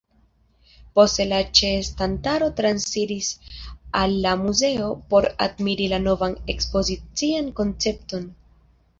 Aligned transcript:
Poste 0.99 1.25
la 1.31 1.39
ĉeestantaro 1.57 2.47
transiris 2.59 3.27
al 3.99 4.15
la 4.23 4.31
muzeo 4.45 4.87
por 5.11 5.27
admiri 5.47 5.91
la 5.91 5.99
novan 6.07 6.33
ekspozician 6.55 7.53
koncepton. 7.61 8.27